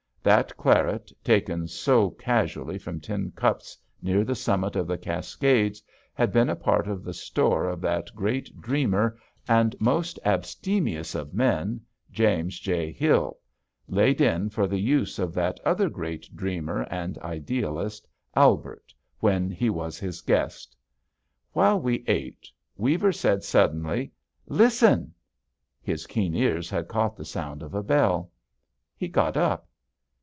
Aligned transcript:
That 0.23 0.55
claret, 0.55 1.11
taken 1.23 1.67
so 1.67 2.11
casually 2.11 2.77
from 2.77 2.99
tin 3.01 3.31
cups 3.31 3.75
near 4.03 4.23
the 4.23 4.35
summit 4.35 4.75
of 4.75 4.85
the 4.85 4.95
Cascades, 4.99 5.81
had 6.13 6.31
been 6.31 6.47
a 6.47 6.55
part 6.55 6.87
of 6.87 7.03
the 7.03 7.11
store 7.11 7.65
of 7.67 7.81
that 7.81 8.11
great 8.15 8.61
dreamer 8.61 9.17
and 9.47 9.75
most 9.79 10.19
abstemious 10.23 11.15
of 11.15 11.33
men, 11.33 11.81
James 12.11 12.59
J. 12.59 12.91
Hill, 12.91 13.39
laid 13.87 14.21
in 14.21 14.51
for 14.51 14.67
the 14.67 14.77
use 14.77 15.17
of 15.17 15.33
that 15.33 15.59
other 15.65 15.89
great 15.89 16.29
dreamer 16.35 16.83
and 16.91 17.17
idealist, 17.17 18.07
Albert, 18.35 18.93
when 19.21 19.49
he 19.49 19.71
was 19.71 19.97
his 19.97 20.21
guest. 20.21 20.75
While 21.51 21.81
we 21.81 22.03
ate, 22.05 22.47
Weaver 22.77 23.11
said 23.11 23.43
suddenly, 23.43 24.11
"Listen!" 24.45 25.15
His 25.81 26.05
keen 26.05 26.35
ears 26.35 26.69
had 26.69 26.89
caught 26.89 27.15
the 27.17 27.25
sound 27.25 27.63
of 27.63 27.73
a 27.73 27.81
bell. 27.81 28.29
He 28.95 29.07
got 29.07 29.35
up. 29.35 29.67